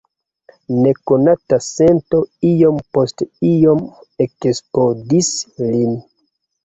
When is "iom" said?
2.51-2.79, 3.51-3.85